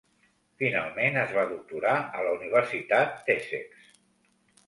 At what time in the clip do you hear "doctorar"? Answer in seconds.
1.51-1.93